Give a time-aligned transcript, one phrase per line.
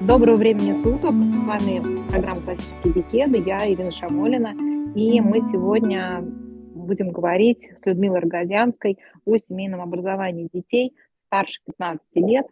[0.00, 1.10] Доброго времени суток.
[1.10, 3.42] С вами программа «Классические беседы».
[3.46, 4.54] Я Ирина Шамолина.
[4.96, 12.46] И мы сегодня будем говорить с Людмилой Рогозянской о семейном образовании детей старше 15 лет.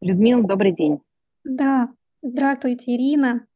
[0.00, 1.00] Людмила, добрый день.
[1.42, 1.88] Да,
[2.22, 3.46] здравствуйте, Ирина.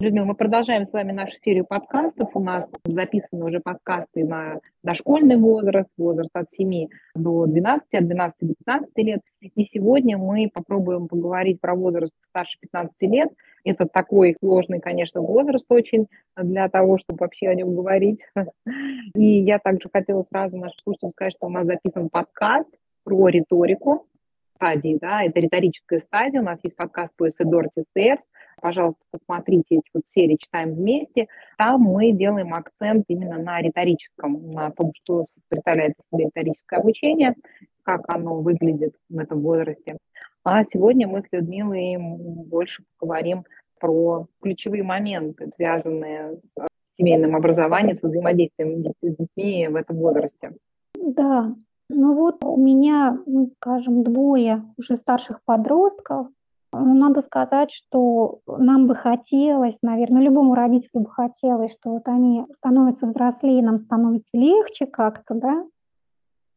[0.00, 2.30] Людмила, мы продолжаем с вами нашу серию подкастов.
[2.34, 8.34] У нас записаны уже подкасты на дошкольный возраст, возраст от 7 до 12, от 12
[8.40, 9.20] до 15 лет.
[9.40, 13.28] И сегодня мы попробуем поговорить про возраст старше 15 лет.
[13.62, 18.18] Это такой сложный, конечно, возраст очень для того, чтобы вообще о нем говорить.
[19.14, 22.68] И я также хотела сразу нашим слушателям сказать, что у нас записан подкаст
[23.04, 24.08] про риторику,
[24.56, 28.26] стадии, да, это риторическая стадия, у нас есть подкаст по Эсидор Тесерс,
[28.60, 34.70] пожалуйста, посмотрите эти вот серии «Читаем вместе», там мы делаем акцент именно на риторическом, на
[34.70, 37.34] том, что представляет из риторическое обучение,
[37.82, 39.98] как оно выглядит в этом возрасте.
[40.44, 43.44] А сегодня мы с Людмилой больше поговорим
[43.80, 46.54] про ключевые моменты, связанные с
[46.96, 50.52] семейным образованием, с взаимодействием с детьми в этом возрасте.
[50.94, 51.54] Да,
[51.88, 56.28] ну вот у меня, ну, скажем, двое уже старших подростков.
[56.72, 62.46] Ну, надо сказать, что нам бы хотелось, наверное, любому родителю бы хотелось, что вот они
[62.52, 65.64] становятся взрослее, нам становится легче как-то, да.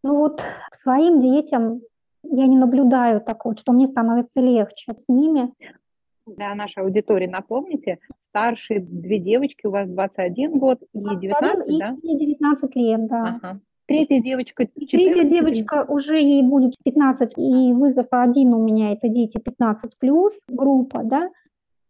[0.04, 1.82] Ну вот своим детям
[2.24, 5.54] я не наблюдаю такого, что мне становится легче с ними.
[6.26, 11.96] Для нашей аудитории напомните, старшие две девочки, у вас 21 год и 19, и, да?
[12.02, 13.40] И 19 лет, да.
[13.42, 13.60] Ага.
[13.88, 14.90] Третья девочка 14.
[14.90, 20.34] Третья девочка уже ей будет 15, и вызов один у меня это дети 15 плюс
[20.48, 21.30] группа, да.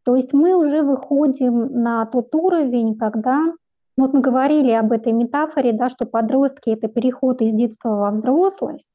[0.04, 3.54] То есть мы уже выходим на тот уровень, когда
[3.98, 8.12] ну, вот мы говорили об этой метафоре, да, что подростки это переход из детства во
[8.12, 8.88] взрослость,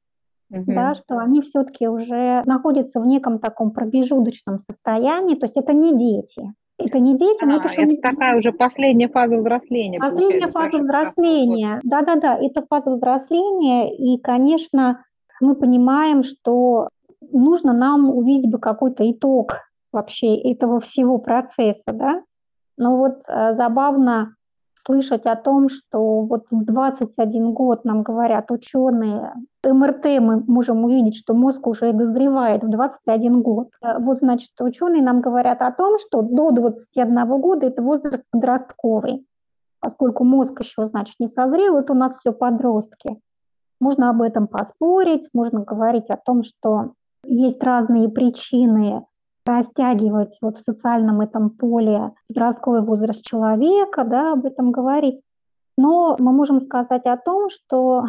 [0.49, 0.65] угу.
[0.67, 5.99] да, что они все-таки уже находятся в неком таком промежуточном состоянии, то есть это не
[5.99, 8.01] дети, это не дети, но а, это, это еще...
[8.01, 9.99] такая уже последняя фаза взросления.
[9.99, 11.81] Последняя фаза взросления.
[11.83, 13.95] Да-да-да, это фаза взросления.
[13.95, 15.05] И, конечно,
[15.41, 16.89] мы понимаем, что
[17.21, 19.59] нужно нам увидеть бы какой-то итог
[19.93, 22.23] вообще этого всего процесса, да.
[22.77, 24.35] Но вот э, забавно
[24.85, 29.33] слышать о том, что вот в 21 год нам говорят ученые,
[29.65, 33.69] МРТ мы можем увидеть, что мозг уже дозревает в 21 год.
[33.83, 39.25] Э, вот, значит, ученые нам говорят о том, что до 21 года это возраст подростковый.
[39.81, 43.21] Поскольку мозг еще, значит, не созрел, это у нас все подростки.
[43.81, 46.93] Можно об этом поспорить, можно говорить о том, что
[47.25, 49.05] есть разные причины
[49.45, 55.23] растягивать вот в социальном этом поле подростковый возраст человека, да, об этом говорить.
[55.77, 58.05] Но мы можем сказать о том, что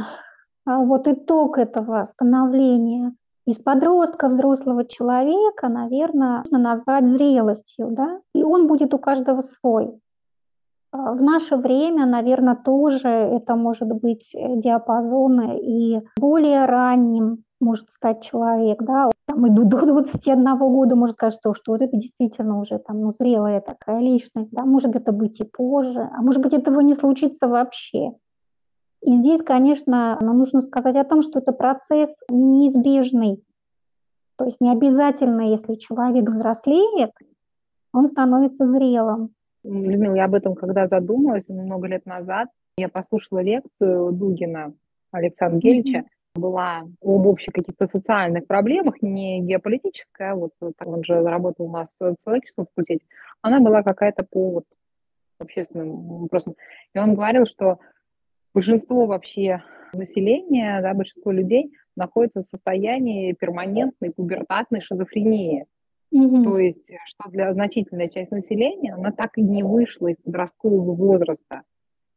[0.65, 3.13] а, вот итог этого становления
[3.45, 9.99] из подростка взрослого человека, наверное, можно назвать зрелостью, да, и он будет у каждого свой.
[10.93, 17.89] А, в наше время, наверное, тоже это может быть э, диапазон и более ранним может
[17.89, 22.59] стать человек, да, там, и до 21 года может сказать, что, что вот это действительно
[22.59, 26.53] уже там, ну, зрелая такая личность, да, может это быть и позже, а может быть
[26.53, 28.11] этого не случится вообще.
[29.01, 33.43] И здесь, конечно, нужно сказать о том, что это процесс неизбежный.
[34.37, 37.11] То есть не обязательно, если человек взрослеет,
[37.93, 39.33] он становится зрелым.
[39.63, 44.73] Людмила, я об этом когда задумалась много лет назад, я послушала лекцию Дугина
[45.11, 51.67] Александра Гельча, mm-hmm была об общих каких-то социальных проблемах, не геополитическая, вот он же работал
[51.67, 53.05] у нас в социологическом факультете,
[53.41, 54.65] она была какая-то по вот,
[55.39, 56.55] общественным вопросам.
[56.93, 57.79] И он говорил, что
[58.53, 59.63] большинство вообще
[59.93, 65.67] населения, да, большинство людей находится в состоянии перманентной пубертатной шизофрении.
[66.13, 66.43] Mm-hmm.
[66.43, 71.63] То есть, что для значительной части населения она так и не вышла из подросткового возраста.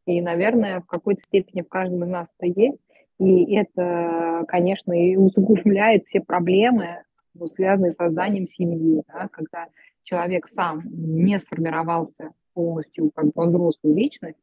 [0.05, 2.79] И, наверное, в какой-то степени в каждом из нас это есть.
[3.19, 9.67] И это, конечно, и усугубляет все проблемы, ну, связанные с созданием семьи, да, когда
[10.03, 14.37] человек сам не сформировался полностью как бы взрослую личность,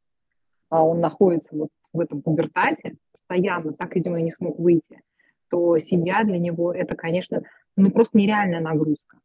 [0.69, 5.01] а он находится вот в этом пубертате, постоянно так из него не смог выйти,
[5.49, 7.43] то семья для него это, конечно,
[7.77, 9.19] ну просто нереальная нагрузка.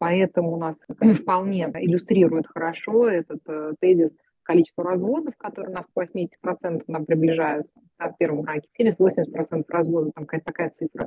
[0.00, 0.82] Поэтому у нас
[1.22, 7.74] вполне иллюстрирует хорошо этот э, тезис количество разводов, которые у нас к 80% нам приближаются,
[7.98, 11.06] да, в первом браке, 70-80% разводов, там какая-то такая цифра.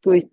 [0.00, 0.30] То есть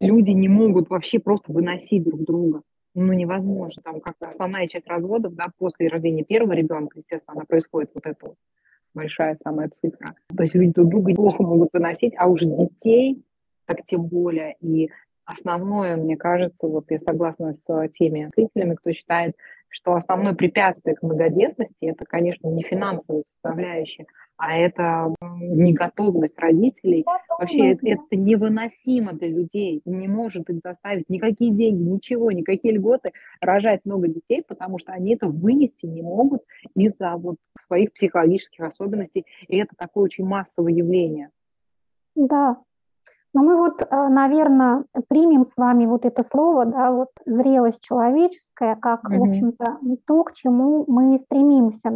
[0.00, 2.62] люди не могут вообще просто выносить друг друга.
[2.94, 3.82] Ну, невозможно.
[3.82, 8.24] Там как основная часть разводов, да, после рождения первого ребенка, естественно, она происходит вот эта
[8.24, 8.36] вот
[8.94, 10.14] большая самая цифра.
[10.34, 13.24] То есть люди друг друга плохо могут выносить, а уже детей,
[13.64, 14.54] так тем более.
[14.60, 14.90] И
[15.26, 19.34] основное, мне кажется, вот я согласна с теми зрителями, кто считает,
[19.68, 24.06] что основное препятствие к многодетности– это, конечно, не финансовая составляющая,
[24.38, 27.04] а это неготовность родителей.
[27.28, 29.82] Вообще это, это невыносимо для людей.
[29.84, 35.14] Не может их заставить никакие деньги, ничего, никакие льготы рожать много детей, потому что они
[35.14, 36.42] это вынести не могут
[36.74, 39.26] из-за вот своих психологических особенностей.
[39.48, 41.30] И это такое очень массовое явление.
[42.14, 42.56] Да,
[43.36, 48.76] но мы вот, э, наверное, примем с вами вот это слово, да, вот зрелость человеческая,
[48.76, 49.18] как, mm-hmm.
[49.18, 51.94] в общем-то, то, к чему мы стремимся.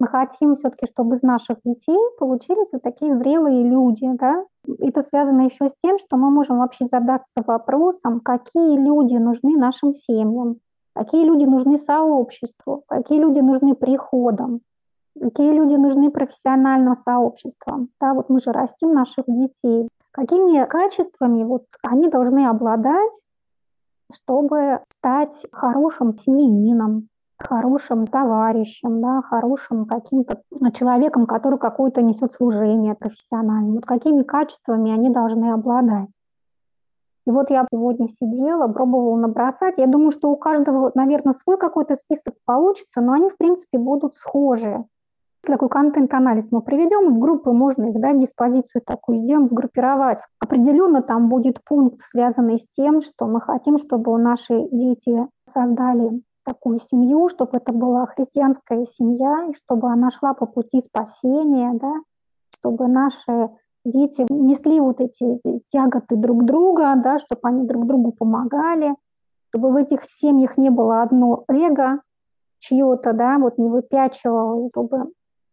[0.00, 4.44] Мы хотим все-таки, чтобы из наших детей получились вот такие зрелые люди, да.
[4.80, 9.94] Это связано еще с тем, что мы можем вообще задаться вопросом, какие люди нужны нашим
[9.94, 10.56] семьям,
[10.92, 14.58] какие люди нужны сообществу, какие люди нужны приходам,
[15.22, 17.90] какие люди нужны профессиональным сообществам.
[18.00, 23.26] Да, вот мы же растим наших детей какими качествами вот они должны обладать,
[24.12, 27.08] чтобы стать хорошим семьянином,
[27.38, 30.42] хорошим товарищем, да, хорошим каким-то
[30.72, 33.74] человеком, который какое-то несет служение профессиональное.
[33.74, 36.10] Вот какими качествами они должны обладать.
[37.26, 39.78] И вот я сегодня сидела, пробовала набросать.
[39.78, 44.16] Я думаю, что у каждого, наверное, свой какой-то список получится, но они, в принципе, будут
[44.16, 44.84] схожи
[45.42, 50.18] такой контент-анализ мы проведем, в группы можно их, да, диспозицию такую сделаем, сгруппировать.
[50.38, 56.78] Определенно там будет пункт, связанный с тем, что мы хотим, чтобы наши дети создали такую
[56.80, 61.94] семью, чтобы это была христианская семья, чтобы она шла по пути спасения, да,
[62.58, 63.50] чтобы наши
[63.84, 65.40] дети несли вот эти
[65.70, 68.94] тяготы друг друга, да, чтобы они друг другу помогали,
[69.48, 72.00] чтобы в этих семьях не было одно эго
[72.58, 75.10] чье-то, да, вот не выпячивалось, чтобы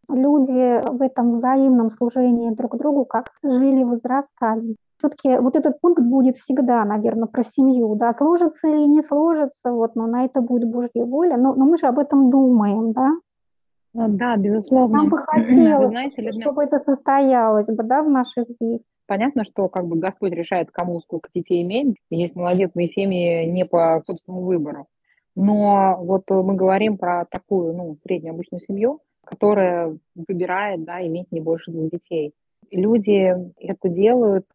[0.09, 4.75] люди в этом взаимном служении друг другу как жили, возрастали.
[4.97, 9.95] Все-таки вот этот пункт будет всегда, наверное, про семью, да, сложится или не сложится, вот,
[9.95, 13.11] но на это будет Божья воля, но, но мы же об этом думаем, да?
[13.95, 14.97] А, да, безусловно.
[14.97, 16.41] Нам бы хотелось, знаете, Людмила...
[16.41, 18.85] чтобы это состоялось бы, да, в наших детях.
[19.07, 21.95] Понятно, что как бы Господь решает, кому сколько детей иметь.
[22.09, 24.87] Есть молодетные семьи не по собственному выбору.
[25.35, 31.41] Но вот мы говорим про такую, ну, среднюю обычную семью, которая выбирает да, иметь не
[31.41, 32.33] больше двух детей.
[32.71, 34.45] люди это делают,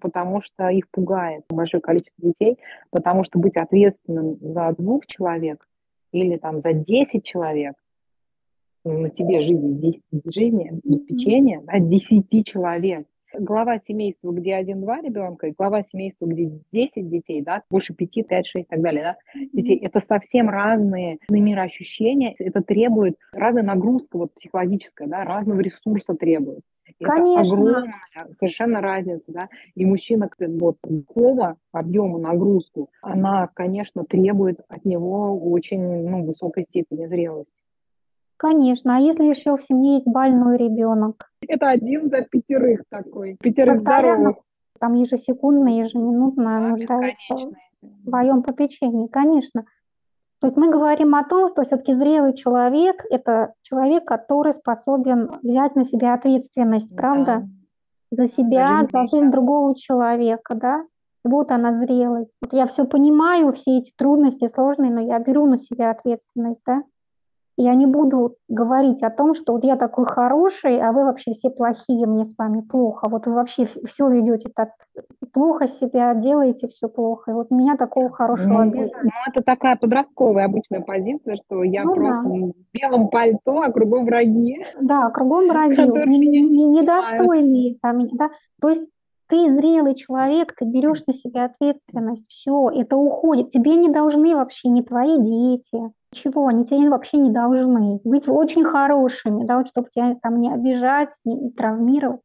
[0.00, 2.58] потому что их пугает большое количество детей,
[2.90, 5.66] потому что быть ответственным за двух человек
[6.12, 7.74] или там за 10 человек,
[8.84, 13.06] на тебе жизнь, 10 жизни, обеспечение, да, 10 человек,
[13.38, 18.46] глава семейства, где один-два ребенка, и глава семейства, где 10 детей, да, больше 5, 5,
[18.46, 19.16] 6 и так далее, да,
[19.52, 26.60] детей, это совсем разные мироощущения, это требует разной нагрузка вот психологическая, да, разного ресурса требует.
[26.98, 27.40] Это Конечно.
[27.40, 27.94] огромная
[28.38, 35.80] совершенно разница, да, и мужчина вот такого объема нагрузку, она, конечно, требует от него очень,
[35.80, 37.52] ну, высокой степени зрелости.
[38.40, 41.30] Конечно, а если еще в семье есть больной ребенок?
[41.46, 44.36] Это один за пятерых такой, пятерых здоровых.
[44.78, 47.34] Там ежесекундно, ежеминутно да, нуждается
[47.82, 49.66] в своем попечении, конечно.
[50.40, 55.76] То есть мы говорим о том, что все-таки зрелый человек– это человек, который способен взять
[55.76, 57.46] на себя ответственность, правда?
[58.10, 60.86] За себя, за жизнь другого человека, да?
[61.24, 62.30] Вот она зрелость.
[62.40, 66.84] Вот я все понимаю, все эти трудности сложные, но я беру на себя ответственность, да?
[67.62, 71.50] Я не буду говорить о том, что вот я такой хороший, а вы вообще все
[71.50, 73.06] плохие, мне с вами плохо.
[73.10, 74.70] Вот вы вообще все ведете так
[75.34, 77.32] плохо себя, делаете все плохо.
[77.32, 79.04] И вот меня такого хорошего ну, обижают.
[79.04, 82.30] Ну, это такая подростковая обычная позиция, что я ну, просто да.
[82.30, 84.64] в белом пальто, а кругом враги.
[84.80, 87.76] Да, кругом враги, недостойные.
[87.82, 88.30] Там, да?
[88.62, 88.86] То есть
[89.30, 93.52] ты зрелый человек, ты берешь на себя ответственность, все, это уходит.
[93.52, 98.64] Тебе не должны вообще ни твои дети, Ничего, они тебя вообще не должны быть очень
[98.64, 102.20] хорошими, да, вот, чтобы тебя там не обижать, не травмировать.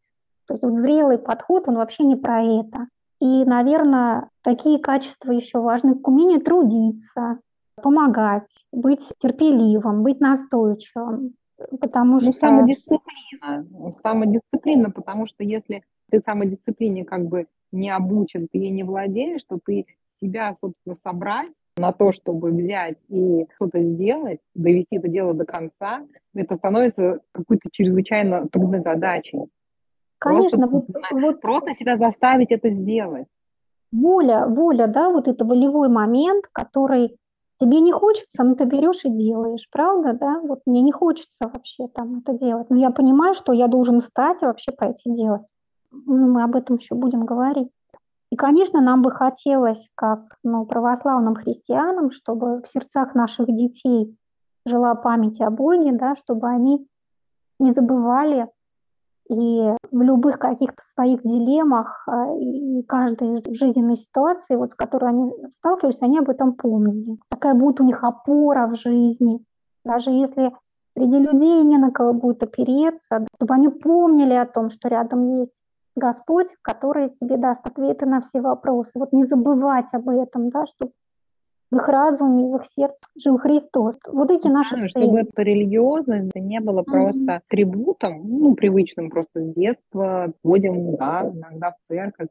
[0.48, 2.88] То есть вот зрелый подход, он вообще не про это.
[3.22, 7.38] И, наверное, такие качества еще важны, умение трудиться,
[7.82, 11.36] помогать, быть терпеливым, быть настойчивым.
[11.80, 12.34] Потому ну, что...
[12.34, 13.68] Самодисциплина.
[14.02, 19.60] Самодисциплина, потому что если ты самодисциплине как бы не обучен, ты ей не владеешь, то
[19.64, 19.86] ты
[20.20, 26.06] себя, собственно, собрать на то, чтобы взять и что-то сделать, довести это дело до конца,
[26.34, 29.40] это становится какой-то чрезвычайно трудной задачей.
[30.18, 30.68] Конечно.
[30.70, 33.28] Просто, вот, вот, просто себя заставить это сделать.
[33.92, 37.18] Воля, воля, да, вот это волевой момент, который
[37.58, 40.40] тебе не хочется, но ты берешь и делаешь, правда, да?
[40.42, 44.42] Вот мне не хочется вообще там это делать, но я понимаю, что я должен встать
[44.42, 45.44] и вообще пойти делать.
[46.06, 47.70] Ну, мы об этом еще будем говорить.
[48.32, 54.18] И конечно, нам бы хотелось, как ну, православным христианам, чтобы в сердцах наших детей
[54.66, 56.88] жила память о Боге, да, чтобы они
[57.60, 58.50] не забывали
[59.30, 65.26] и в любых каких-то своих дилеммах а, и каждой жизненной ситуации, вот, с которой они
[65.52, 67.18] сталкивались, они об этом помнили.
[67.30, 69.44] Такая будет у них опора в жизни.
[69.84, 70.54] Даже если
[70.96, 75.52] среди людей не на кого будет опереться, чтобы они помнили о том, что рядом есть
[75.96, 78.92] Господь, который тебе даст ответы на все вопросы.
[78.96, 80.92] Вот не забывать об этом, да, чтобы
[81.72, 83.98] в их разуме, в их сердце жил Христос.
[84.08, 85.06] Вот эти наши да, цели.
[85.06, 86.92] Чтобы эта религиозность не было mm-hmm.
[86.92, 92.30] просто трибутом, ну, привычным просто с детства, ходим, да, иногда в церковь,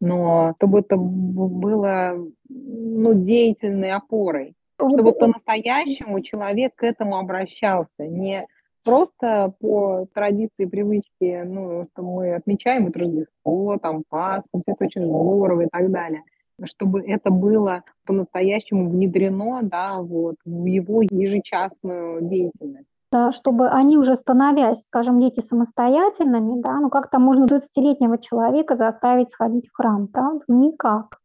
[0.00, 2.14] но чтобы это было,
[2.48, 8.46] ну, деятельной опорой, чтобы по-настоящему человек к этому обращался, не
[8.84, 15.04] просто по традиции, привычке, ну, что мы отмечаем это Рождество, там, Пасху, все это очень
[15.04, 16.22] здорово и так далее
[16.64, 22.86] чтобы это было по-настоящему внедрено да, вот, в его ежечасную деятельность.
[23.10, 28.76] Да, чтобы они уже становясь, скажем, дети самостоятельными, да, ну как то можно 20-летнего человека
[28.76, 30.44] заставить сходить в храм, правда?
[30.48, 31.20] Никак.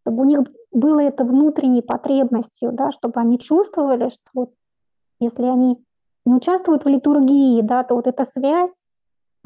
[0.00, 0.40] Чтобы у них
[0.72, 4.52] было это внутренней потребностью, да, чтобы они чувствовали, что вот
[5.20, 5.78] если они
[6.26, 8.84] не участвуют в литургии, да, то вот эта связь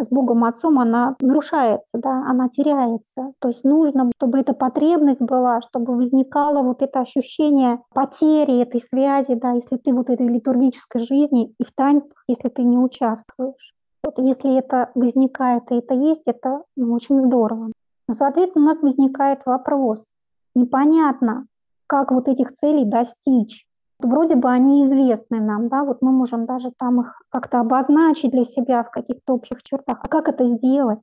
[0.00, 3.32] с Богом Отцом, она нарушается, да, она теряется.
[3.40, 9.34] То есть нужно, чтобы эта потребность была, чтобы возникало вот это ощущение потери этой связи,
[9.34, 13.74] да, если ты вот этой литургической жизни и в таинствах, если ты не участвуешь.
[14.04, 17.72] Вот если это возникает и это есть, это ну, очень здорово.
[18.06, 20.06] Но, соответственно, у нас возникает вопрос.
[20.54, 21.46] Непонятно,
[21.86, 23.66] как вот этих целей достичь.
[24.00, 28.44] Вроде бы они известны нам, да, вот мы можем даже там их как-то обозначить для
[28.44, 29.98] себя в каких-то общих чертах.
[30.02, 31.02] А как это сделать?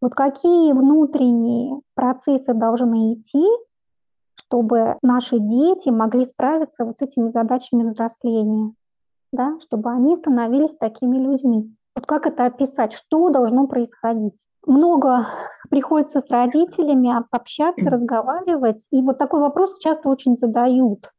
[0.00, 3.44] Вот какие внутренние процессы должны идти,
[4.36, 8.72] чтобы наши дети могли справиться вот с этими задачами взросления,
[9.32, 11.74] да, чтобы они становились такими людьми.
[11.96, 12.92] Вот как это описать?
[12.92, 14.38] Что должно происходить?
[14.64, 15.26] Много
[15.70, 21.10] приходится с родителями общаться, разговаривать, и вот такой вопрос часто очень задают.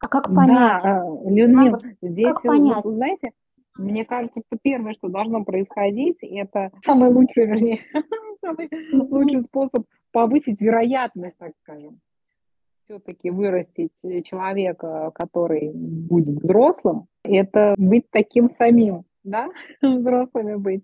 [0.00, 0.82] А как понять?
[0.82, 2.84] Да, Людмила, как, здесь, как понять?
[2.84, 3.30] Вы знаете,
[3.76, 7.80] мне кажется, что первое, что должно происходить, это самый лучший, вернее,
[8.40, 12.00] самый лучший способ повысить вероятность, так скажем,
[12.84, 13.92] все-таки вырастить
[14.24, 19.48] человека, который будет взрослым, это быть таким самим да,
[19.82, 20.82] взрослыми быть.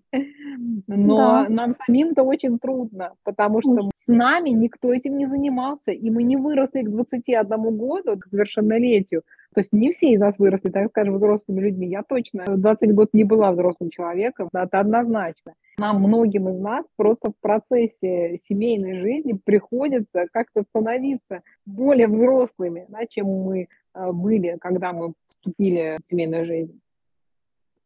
[0.87, 1.49] Но да.
[1.49, 3.91] нам самим-то очень трудно, потому что очень.
[3.95, 9.23] с нами никто этим не занимался, и мы не выросли к 21 году, к совершеннолетию.
[9.53, 11.87] То есть не все из нас выросли, так скажем, взрослыми людьми.
[11.87, 15.53] Я точно 20 год не была взрослым человеком, это однозначно.
[15.79, 23.05] Нам, многим из нас, просто в процессе семейной жизни приходится как-то становиться более взрослыми, да,
[23.07, 26.79] чем мы э, были, когда мы вступили в семейную жизнь.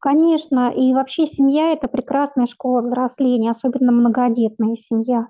[0.02, 5.28] Конечно, и вообще семья– это прекрасная школа взросления, особенно многодетная семья.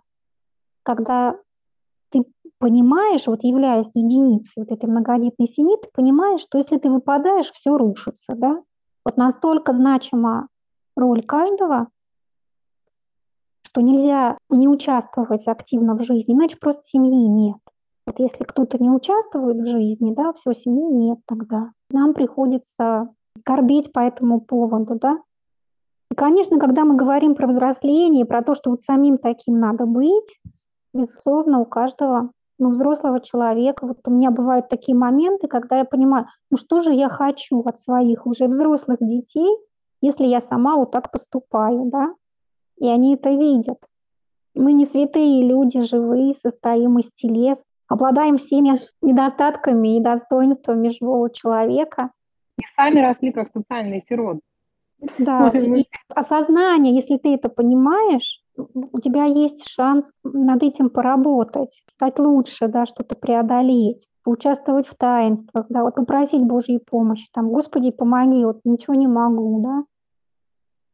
[0.83, 1.35] Когда
[2.09, 2.23] ты
[2.57, 7.77] понимаешь, вот являясь единицей вот этой многодетной семьи, ты понимаешь, что если ты выпадаешь, все
[7.77, 8.63] рушится, да?
[9.03, 10.47] Вот настолько значима
[10.95, 11.89] роль каждого,
[13.63, 17.57] что нельзя не участвовать активно в жизни, иначе просто семьи нет.
[18.07, 21.71] Вот если кто-то не участвует в жизни, да, все, семьи нет тогда.
[21.89, 25.19] Нам приходится скорбеть по этому поводу, да.
[26.11, 30.39] И, конечно, когда мы говорим про взросление, про то, что вот самим таким надо быть,
[30.93, 33.88] безусловно, у каждого ну, взрослого человека.
[33.88, 37.79] Вот у меня бывают такие моменты, когда я понимаю, ну что же я хочу от
[37.79, 39.50] своих уже взрослых детей,
[40.01, 42.13] если я сама вот так поступаю, да?
[42.77, 43.77] И они это видят.
[44.53, 52.11] Мы не святые люди, живые, состоим из телес, обладаем всеми недостатками и достоинствами живого человека.
[52.61, 54.41] И сами росли как социальные сироты.
[55.17, 62.19] Да, и осознание, если ты это понимаешь, у тебя есть шанс над этим поработать, стать
[62.19, 68.45] лучше, да, что-то преодолеть, поучаствовать в таинствах, да, вот попросить Божьей помощи, там, Господи, помоги,
[68.45, 69.83] вот ничего не могу, да,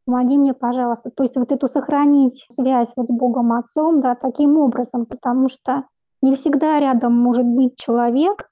[0.06, 1.10] помоги мне, пожалуйста.
[1.10, 5.84] То есть вот эту сохранить связь вот с Богом Отцом, да, таким образом, потому что
[6.22, 8.50] не всегда рядом может быть человек,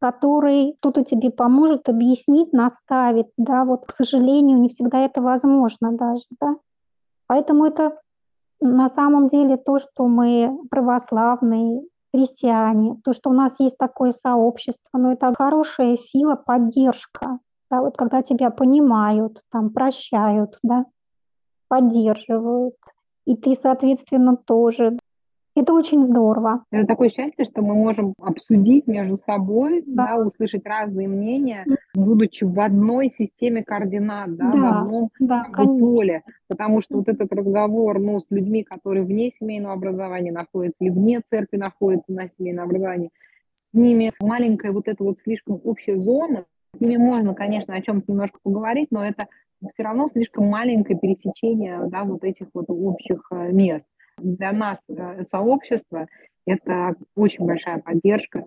[0.00, 6.24] который кто-то тебе поможет, объяснит, наставит, да, вот, к сожалению, не всегда это возможно даже,
[6.40, 6.56] да.
[7.26, 7.96] Поэтому это
[8.60, 14.98] на самом деле то, что мы православные, христиане, то, что у нас есть такое сообщество,
[14.98, 17.38] но это хорошая сила, поддержка,
[17.70, 20.86] да, вот когда тебя понимают, там, прощают, да,
[21.68, 22.74] поддерживают,
[23.26, 24.98] и ты, соответственно, тоже
[25.56, 26.64] Это очень здорово.
[26.70, 30.16] Это такое счастье, что мы можем обсудить между собой, да.
[30.16, 36.22] Да, услышать разные мнения, будучи в одной системе координат, да, да в одном да, поле.
[36.48, 41.20] Потому что вот этот разговор ну, с людьми, которые вне семейного образования находятся или вне
[41.20, 43.10] церкви находятся на семейном образовании,
[43.56, 46.44] с ними маленькая вот эта вот слишком общая зона,
[46.76, 49.26] с ними можно, конечно, о чем-то немножко поговорить, но это
[49.72, 53.86] все равно слишком маленькое пересечение да, вот этих вот общих э, мест.
[54.22, 56.06] Для нас э, сообщество–
[56.46, 58.46] это очень большая поддержка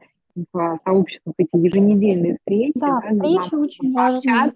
[0.51, 2.74] в сообществах, эти еженедельные встречи.
[2.75, 4.51] Да, да встречи очень важны.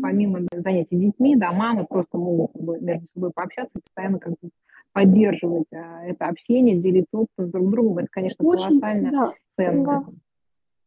[0.00, 4.50] Помимо занятий детьми, да, мамы просто могут между собой пообщаться, постоянно как бы
[4.92, 7.98] поддерживать а, это общение, делиться опытом друг с другом.
[7.98, 9.84] Это, конечно, очень, колоссально да, ценно.
[9.84, 10.12] Да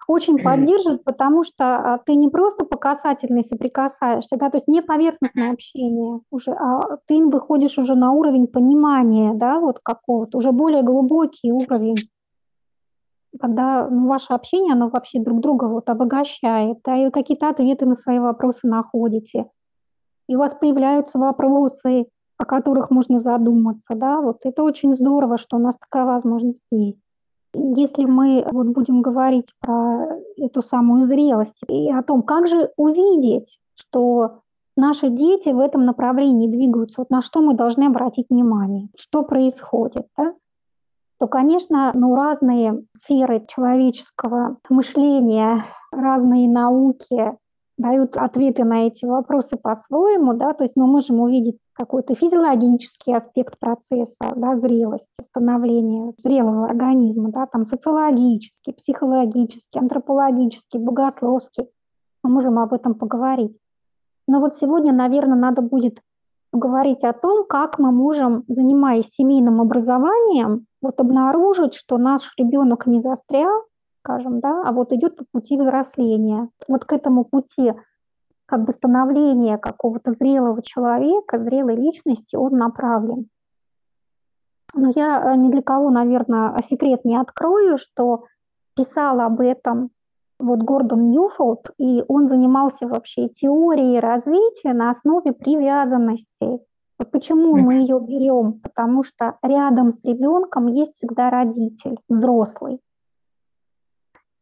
[0.07, 4.81] очень поддерживает, потому что а, ты не просто по касательной соприкасаешься, да, то есть не
[4.81, 10.83] поверхностное общение уже, а ты выходишь уже на уровень понимания, да, вот какого-то, уже более
[10.83, 11.95] глубокий уровень,
[13.39, 17.95] когда ну, ваше общение, оно вообще друг друга вот обогащает, да, и какие-то ответы на
[17.95, 19.45] свои вопросы находите,
[20.27, 22.05] и у вас появляются вопросы,
[22.38, 24.39] о которых можно задуматься, да, вот.
[24.43, 27.00] Это очень здорово, что у нас такая возможность есть.
[27.53, 33.60] Если мы вот будем говорить про эту самую зрелость и о том, как же увидеть,
[33.75, 34.39] что
[34.75, 40.07] наши дети в этом направлении двигаются, вот на что мы должны обратить внимание, что происходит,
[40.17, 40.33] да?
[41.19, 45.60] то, конечно, ну, разные сферы человеческого мышления,
[45.91, 47.38] разные науки,
[47.77, 53.59] дают ответы на эти вопросы по-своему, да, то есть мы можем увидеть какой-то физиологический аспект
[53.59, 61.67] процесса, да, зрелости, становления зрелого организма, да, там социологический, психологический, антропологический, богословский.
[62.23, 63.59] Мы можем об этом поговорить.
[64.27, 66.01] Но вот сегодня, наверное, надо будет
[66.53, 72.99] говорить о том, как мы можем, занимаясь семейным образованием, вот обнаружить, что наш ребенок не
[72.99, 73.63] застрял,
[73.99, 76.49] скажем, да, а вот идет по пути взросления.
[76.67, 77.73] Вот к этому пути
[78.53, 83.27] как бы становления какого-то зрелого человека, зрелой личности, он направлен.
[84.75, 88.25] Но я э, ни для кого, наверное, секрет не открою, что
[88.75, 89.89] писал об этом
[90.37, 96.59] вот Гордон Ньюфолд, и он занимался вообще теорией развития на основе привязанностей.
[96.99, 98.59] Вот почему мы ее берем?
[98.61, 102.79] Потому что рядом с ребенком есть всегда родитель, взрослый.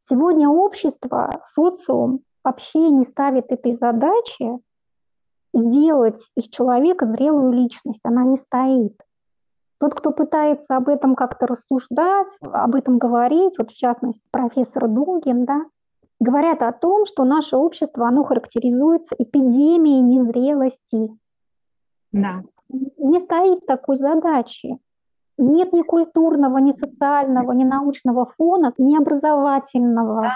[0.01, 4.59] Сегодня общество, социум вообще не ставит этой задачи
[5.53, 8.01] сделать из человека зрелую личность.
[8.03, 8.95] Она не стоит.
[9.79, 15.45] Тот, кто пытается об этом как-то рассуждать, об этом говорить, вот в частности профессор Дугин,
[15.45, 15.65] да,
[16.19, 21.09] говорят о том, что наше общество, оно характеризуется эпидемией незрелости.
[22.11, 22.43] Да.
[22.69, 24.77] Не стоит такой задачи.
[25.37, 30.21] Нет ни культурного, ни социального, ни научного фона, ни образовательного.
[30.21, 30.31] Да.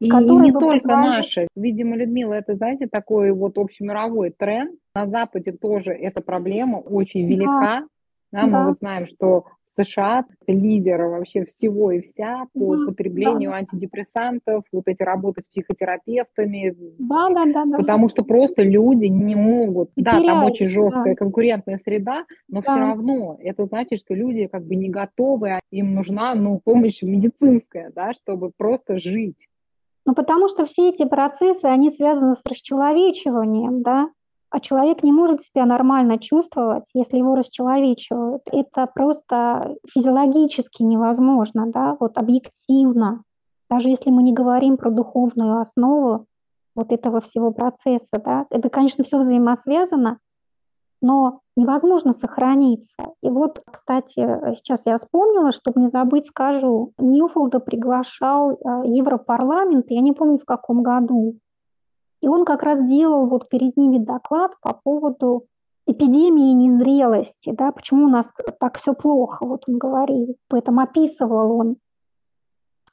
[0.00, 0.86] И не только позволит...
[0.86, 1.48] наши.
[1.54, 4.78] Видимо, Людмила, это, знаете, такой вот общемировой тренд.
[4.94, 7.80] На Западе тоже эта проблема очень велика.
[7.80, 7.86] Да.
[8.32, 13.50] Да, мы вот знаем, что в США лидер вообще всего и вся по да, потреблению
[13.50, 13.56] да.
[13.56, 16.76] антидепрессантов, вот эти работы с психотерапевтами.
[16.98, 17.64] Да, да, да.
[17.64, 17.78] да.
[17.78, 19.90] Потому что просто люди не могут.
[19.96, 21.16] И да, теряют, там очень жесткая да.
[21.16, 22.70] конкурентная среда, но да.
[22.70, 27.02] все равно это значит, что люди как бы не готовы, а им нужна ну, помощь
[27.02, 29.48] медицинская, да, чтобы просто жить.
[30.06, 34.08] Ну, потому что все эти процессы, они связаны с расчеловечиванием, да,
[34.50, 38.42] а человек не может себя нормально чувствовать, если его расчеловечивают.
[38.50, 43.22] Это просто физиологически невозможно, да, вот объективно.
[43.68, 46.26] Даже если мы не говорим про духовную основу
[46.74, 50.18] вот этого всего процесса, да, это, конечно, все взаимосвязано,
[51.00, 53.02] но невозможно сохраниться.
[53.22, 60.00] И вот, кстати, сейчас я вспомнила, чтобы не забыть, скажу, Ньюфолда приглашал э, Европарламент, я
[60.00, 61.36] не помню в каком году,
[62.20, 65.46] и он как раз делал вот перед ними доклад по поводу
[65.86, 71.76] эпидемии незрелости, да, почему у нас так все плохо, вот он говорил, поэтому описывал он,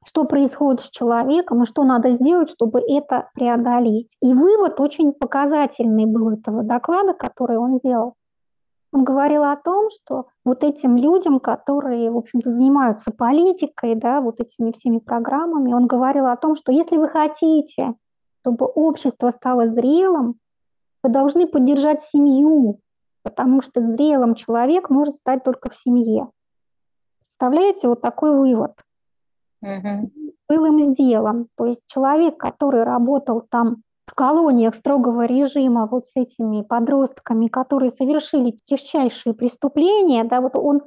[0.05, 4.15] что происходит с человеком и что надо сделать, чтобы это преодолеть.
[4.21, 8.13] И вывод очень показательный был этого доклада, который он делал.
[8.93, 14.39] Он говорил о том, что вот этим людям, которые, в общем-то, занимаются политикой, да, вот
[14.39, 17.95] этими всеми программами, он говорил о том, что если вы хотите
[18.47, 20.39] чтобы общество стало зрелым,
[21.03, 22.79] вы должны поддержать семью,
[23.21, 26.29] потому что зрелым человек может стать только в семье.
[27.19, 28.71] Представляете, вот такой вывод.
[29.61, 30.11] Угу.
[30.49, 31.47] Был им сделан.
[31.55, 37.89] То есть человек, который работал там в колониях строгого режима вот с этими подростками, которые
[37.89, 40.81] совершили тяжчайшие преступления, да, вот он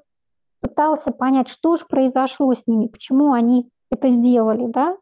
[0.60, 4.96] пытался понять, что же произошло с ними, почему они это сделали, да,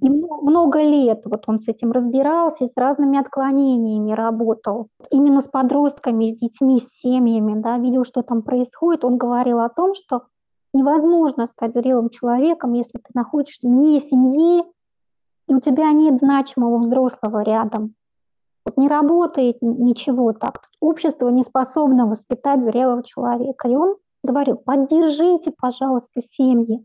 [0.00, 4.88] и много лет вот он с этим разбирался, с разными отклонениями работал.
[5.10, 9.04] Именно с подростками, с детьми, с семьями, да, видел, что там происходит.
[9.04, 10.22] Он говорил о том, что
[10.72, 14.64] невозможно стать зрелым человеком, если ты находишься вне семьи,
[15.48, 17.94] и у тебя нет значимого взрослого рядом.
[18.64, 20.68] Вот не работает ничего так.
[20.80, 23.68] Общество не способно воспитать зрелого человека.
[23.68, 26.84] И он говорил, поддержите, пожалуйста, семьи,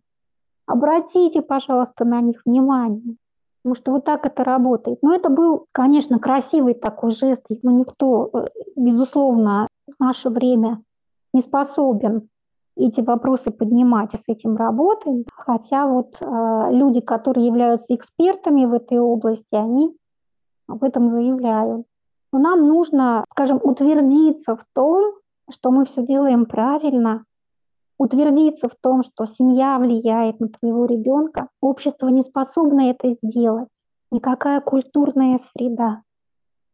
[0.65, 3.17] обратите, пожалуйста, на них внимание.
[3.61, 4.99] Потому что вот так это работает.
[5.01, 7.45] Но это был, конечно, красивый такой жест.
[7.61, 10.81] Но никто, э, безусловно, в наше время
[11.33, 12.29] не способен
[12.75, 15.25] эти вопросы поднимать и с этим работаем.
[15.33, 19.95] Хотя вот э, люди, которые являются экспертами в этой области, они
[20.67, 21.85] об этом заявляют.
[22.33, 25.13] Но нам нужно, скажем, утвердиться в том,
[25.49, 27.23] что мы все делаем правильно,
[27.97, 33.69] утвердиться в том, что семья влияет на твоего ребенка, общество не способно это сделать.
[34.11, 36.01] Никакая культурная среда,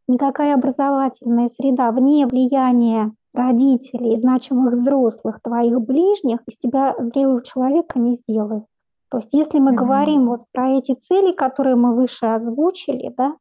[0.08, 8.14] никакая образовательная среда вне влияния родителей, значимых взрослых, твоих ближних, из тебя зрелого человека не
[8.14, 8.64] сделает.
[9.10, 9.76] То есть если мы mm-hmm.
[9.76, 13.36] говорим вот про эти цели, которые мы выше озвучили, да,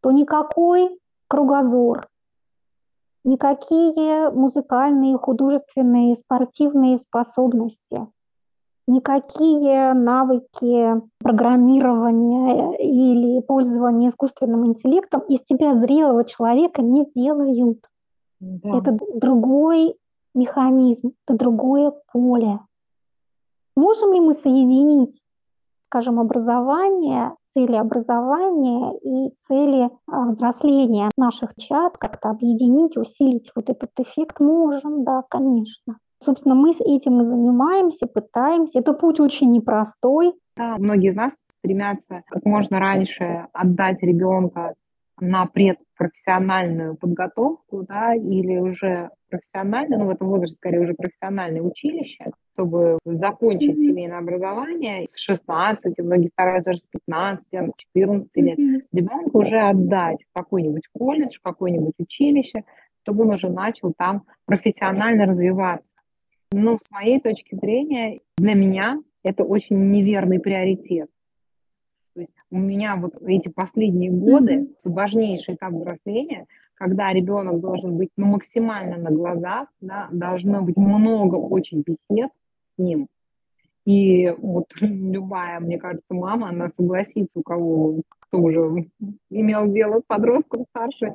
[0.00, 0.98] то никакой
[1.28, 2.08] кругозор,
[3.24, 8.08] никакие музыкальные, художественные, спортивные способности,
[8.86, 17.84] никакие навыки программирования или пользования искусственным интеллектом из тебя зрелого человека не сделают.
[18.40, 18.78] Да.
[18.78, 19.96] Это другой
[20.34, 22.60] механизм, это другое поле.
[23.76, 25.22] Можем ли мы соединить,
[25.84, 33.90] скажем, образование, цели образования и цели а, взросления наших чат, как-то объединить, усилить вот этот
[33.98, 34.40] эффект?
[34.40, 35.98] Можем, да, конечно.
[36.22, 38.80] Собственно, мы с этим и занимаемся, пытаемся.
[38.80, 40.34] Это путь очень непростой.
[40.56, 44.74] Да, многие из нас стремятся как можно раньше отдать ребенка
[45.20, 52.32] на предпрофессиональную подготовку, да, или уже профессиональное, ну, в этом возрасте, скорее, уже профессиональное училище,
[52.54, 53.86] чтобы закончить mm-hmm.
[53.86, 58.80] семейное образование с 16, многие стараются даже с 15, с 14 лет, mm-hmm.
[58.92, 62.64] ребенка уже отдать в какой-нибудь колледж, в какое-нибудь училище,
[63.02, 65.96] чтобы он уже начал там профессионально развиваться.
[66.52, 71.08] Но с моей точки зрения, для меня это очень неверный приоритет.
[72.50, 74.92] У меня вот эти последние годы, mm-hmm.
[74.92, 81.36] важнейший этап взросления, когда ребенок должен быть ну, максимально на глазах, да, должно быть много
[81.36, 82.30] очень бесед
[82.74, 83.06] с ним.
[83.84, 88.88] И вот любая, мне кажется, мама, она согласится, у кого, кто уже
[89.30, 91.14] имел дело с подростком старше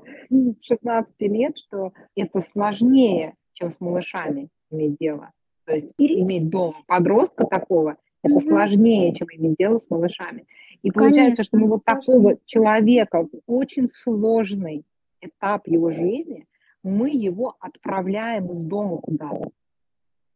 [0.62, 5.32] 16 лет, что это сложнее, чем с малышами иметь дело.
[5.66, 10.46] То есть иметь дома подростка такого, это сложнее, чем иметь дело с малышами.
[10.86, 14.86] И получается, Конечно, что мы вот такого человека, очень сложный
[15.20, 16.46] этап его жизни,
[16.84, 19.50] мы его отправляем из дома куда-то.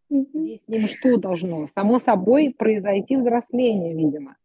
[0.09, 1.67] Здесь с ним что должно?
[1.67, 4.38] Само собой произойти взросление, видимо.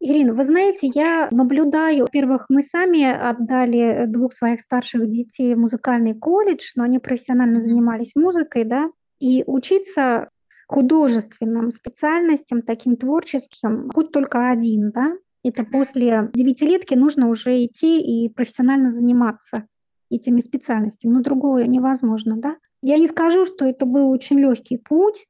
[0.00, 6.14] Ирина, вы знаете, я наблюдаю, во-первых, мы сами отдали двух своих старших детей в музыкальный
[6.14, 10.30] колледж, но они профессионально занимались музыкой, да, и учиться
[10.66, 15.12] художественным специальностям, таким творческим, путь только один, да,
[15.44, 19.66] это после девятилетки нужно уже идти и профессионально заниматься
[20.10, 22.56] этими специальностями, но другое невозможно, да.
[22.82, 25.26] Я не скажу, что это был очень легкий путь,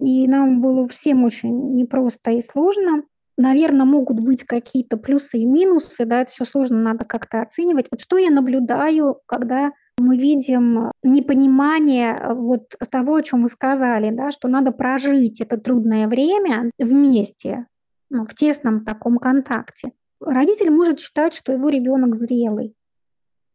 [0.00, 3.04] и нам было всем очень непросто и сложно.
[3.36, 7.86] Наверное, могут быть какие-то плюсы и минусы, да, это все сложно, надо как-то оценивать.
[7.90, 14.10] Вот что я наблюдаю, когда мы видим непонимание э, вот того, о чем вы сказали,
[14.10, 17.66] да, что надо прожить это трудное время вместе,
[18.10, 19.92] ну, в тесном таком контакте.
[20.20, 22.74] Родитель может считать, что его ребенок зрелый.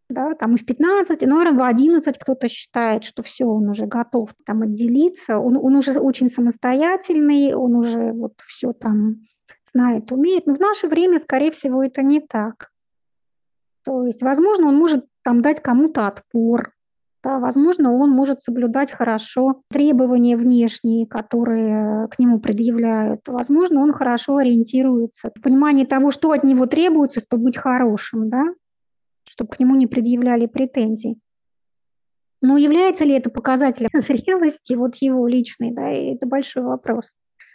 [0.07, 3.87] Да, там и в 15, и, наверное, в 11 кто-то считает, что все, он уже
[3.87, 9.21] готов там отделиться, он, он уже очень самостоятельный, он уже вот все там
[9.63, 10.45] знает, умеет.
[10.45, 12.71] Но в наше время, скорее всего, это не так.
[13.83, 16.71] То есть, возможно, он может там дать кому-то отпор,
[17.23, 23.21] да, возможно, он может соблюдать хорошо требования внешние, которые к нему предъявляют.
[23.27, 28.45] Возможно, он хорошо ориентируется в понимании того, что от него требуется, чтобы быть хорошим, да,
[29.27, 31.17] чтобы к нему не предъявляли претензий.
[32.43, 37.11] Но является ли это показателем зрелости, вот его личной, да, это большой вопрос.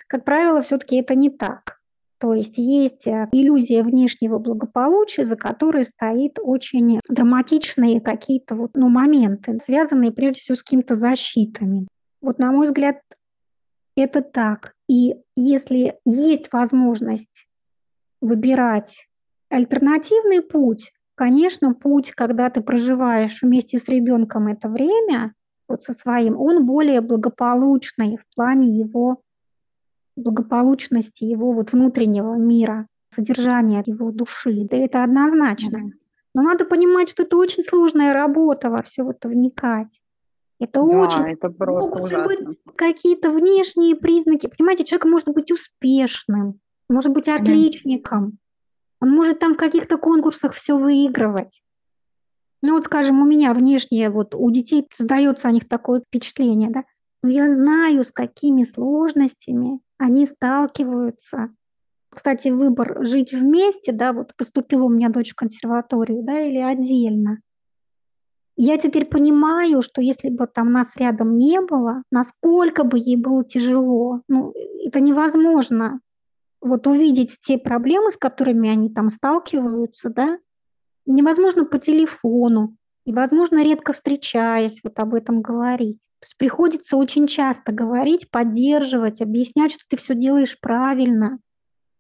[0.09, 1.80] Как правило, все-таки это не так.
[2.21, 8.91] То есть есть э, иллюзия внешнего благополучия, за которой стоит очень драматичные какие-то вот, ну,
[8.91, 11.89] моменты, связанные прежде всего с какими-то защитами.
[12.21, 12.99] Вот, на мой взгляд,
[13.97, 14.75] это так.
[14.87, 17.49] И если есть возможность
[18.21, 19.07] выбирать
[19.49, 25.33] альтернативный путь, конечно, путь, когда ты проживаешь вместе с ребенком это время,
[25.69, 29.23] вот со своим, он более благополучный в плане его
[30.21, 34.67] благополучности, его вот внутреннего мира, содержания его души.
[34.71, 35.93] Да это однозначно.
[36.35, 40.01] Но надо понимать, что это очень сложная работа во все это вникать.
[40.61, 41.33] Это да, очень...
[41.33, 42.27] это просто Могут ужасно.
[42.27, 44.47] быть какие-то внешние признаки.
[44.57, 48.39] Понимаете, человек может быть успешным, может быть отличником.
[49.01, 51.63] Он может там в каких-то конкурсах все выигрывать.
[52.63, 56.85] Ну вот, скажем, у меня внешнее, вот у детей создается о них такое впечатление, да.
[57.23, 61.51] Но я знаю, с какими сложностями они сталкиваются.
[62.09, 67.41] Кстати, выбор жить вместе, да, вот поступила у меня дочь в консерваторию, да, или отдельно.
[68.57, 73.45] Я теперь понимаю, что если бы там нас рядом не было, насколько бы ей было
[73.45, 74.23] тяжело.
[74.27, 76.01] Ну, это невозможно
[76.63, 80.39] вот увидеть те проблемы, с которыми они там сталкиваются, да,
[81.07, 86.01] невозможно по телефону, невозможно редко встречаясь вот об этом говорить.
[86.21, 91.39] То есть приходится очень часто говорить, поддерживать, объяснять, что ты все делаешь правильно.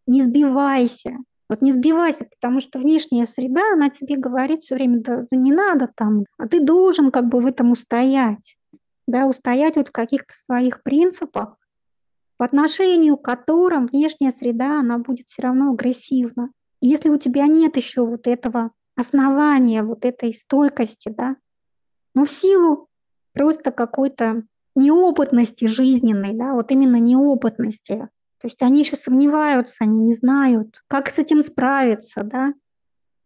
[0.06, 1.16] Не сбивайся.
[1.48, 5.50] Вот не сбивайся, потому что внешняя среда, она тебе говорит все время, да, да не
[5.50, 8.56] надо там, а ты должен как бы в этом устоять,
[9.08, 11.56] да, устоять вот в каких-то своих принципах,
[12.36, 16.50] по отношению к которым внешняя среда, она будет все равно агрессивна.
[16.80, 21.36] И если у тебя нет еще вот этого основания, вот этой стойкости, да,
[22.14, 22.89] но в силу
[23.32, 28.08] просто какой-то неопытности жизненной, да, вот именно неопытности,
[28.40, 32.54] то есть они еще сомневаются, они не знают, как с этим справиться, да,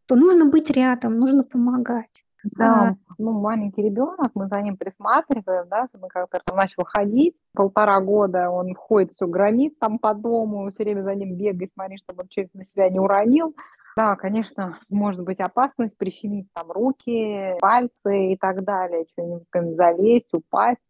[0.07, 2.25] то нужно быть рядом, нужно помогать.
[2.43, 8.01] Да, а, ну, маленький ребенок, мы за ним присматриваем, да, мы как-то начал ходить, полтора
[8.01, 12.23] года он ходит, все громит там по дому, все время за ним бегай, смотри, чтобы
[12.23, 13.55] он что-нибудь на себя не уронил.
[13.97, 20.81] Да, конечно, может быть опасность прищемить там руки, пальцы и так далее, что-нибудь залезть, упасть.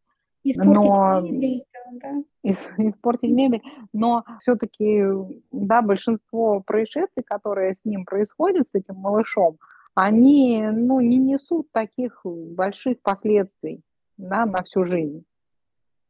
[0.43, 1.21] Испортить но...
[1.21, 2.23] мебель, да?
[2.43, 3.63] Испортить мебель.
[3.93, 5.03] Но все-таки,
[5.53, 9.59] да, большинство происшествий, которые с ним происходят, с этим малышом,
[9.95, 13.81] они ну, не несут таких больших последствий
[14.17, 15.25] да, на всю жизнь.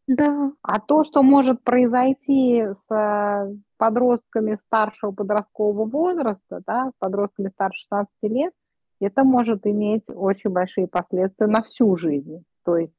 [0.06, 0.52] Да.
[0.62, 8.10] А то, что может произойти с подростками старшего подросткового возраста, да, с подростками старше 16
[8.22, 8.52] лет,
[9.00, 12.44] это может иметь очень большие последствия на всю жизнь.
[12.64, 12.94] То есть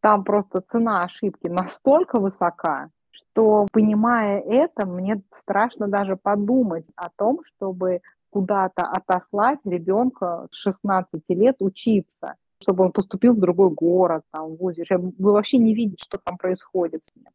[0.00, 7.40] там просто цена ошибки настолько высока, что, понимая это, мне страшно даже подумать о том,
[7.44, 14.56] чтобы куда-то отослать ребенка 16 лет учиться, чтобы он поступил в другой город, там, в
[14.56, 17.26] ВУЗе, чтобы вообще не видеть, что там происходит с ним.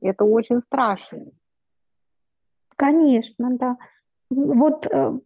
[0.00, 1.26] Это очень страшно.
[2.76, 3.76] Конечно, да.
[4.30, 5.18] Вот э,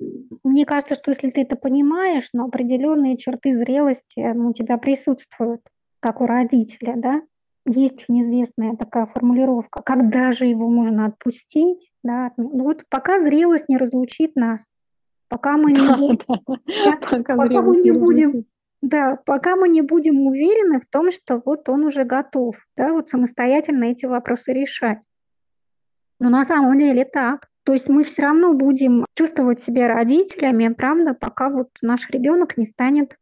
[0.43, 5.61] мне кажется, что если ты это понимаешь, но определенные черты зрелости ну, у тебя присутствуют
[6.01, 7.23] как у родителя, да,
[7.67, 13.69] есть очень известная такая формулировка, когда же его можно отпустить, да, ну, вот пока зрелость
[13.69, 14.67] не разлучит нас,
[15.29, 18.45] пока мы не, пока мы не будем,
[18.85, 23.09] да, пока мы не будем уверены в том, что вот он уже готов, да, вот
[23.09, 24.99] самостоятельно эти вопросы решать.
[26.21, 27.49] Но на самом деле так.
[27.65, 32.67] То есть мы все равно будем чувствовать себя родителями, правда, пока вот наш ребенок не
[32.67, 33.17] станет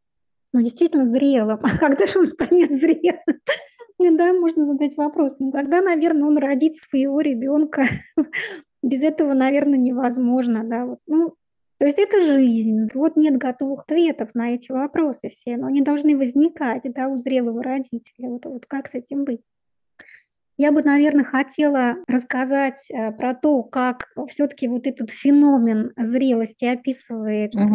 [0.53, 1.61] ну, действительно зрелым.
[1.63, 4.17] А когда же он станет зрелым?
[4.17, 5.37] Да, можно задать вопрос.
[5.39, 7.85] Ну, когда, наверное, он родит своего ребенка?
[8.83, 10.65] Без этого, наверное, невозможно.
[10.65, 10.87] Да?
[10.87, 11.37] Вот, ну,
[11.83, 12.89] то есть это жизнь.
[12.95, 17.61] Вот нет готовых ответов на эти вопросы все, но они должны возникать да, у зрелого
[17.61, 18.29] родителя.
[18.29, 19.41] Вот, вот как с этим быть?
[20.57, 27.53] Я бы, наверное, хотела рассказать э, про то, как все-таки вот этот феномен зрелости описывает
[27.57, 27.75] угу.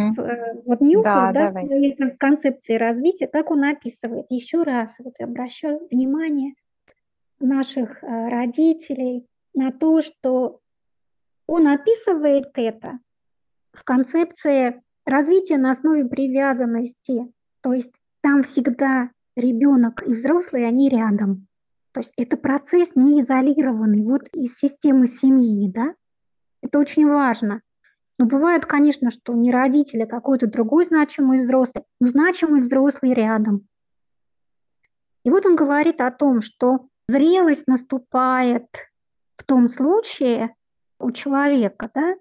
[0.64, 4.28] вот Ньюфилд, да, да, своей концепции развития, как он описывает.
[4.30, 6.54] Еще раз вот обращаю внимание
[7.42, 10.62] наших э, родителей на то, что
[11.46, 13.00] он описывает это
[13.78, 17.32] в концепции развития на основе привязанности.
[17.62, 21.48] То есть там всегда ребенок и взрослый, они рядом.
[21.92, 25.94] То есть это процесс не изолированный вот из системы семьи, да?
[26.62, 27.62] Это очень важно.
[28.20, 33.68] Но бывает, конечно, что не родители, а какой-то другой значимый взрослый, но значимый взрослый рядом.
[35.24, 38.66] И вот он говорит о том, что зрелость наступает
[39.36, 40.56] в том случае
[41.00, 42.16] у человека, да,